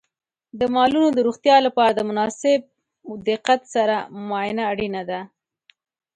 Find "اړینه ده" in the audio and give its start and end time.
4.71-5.19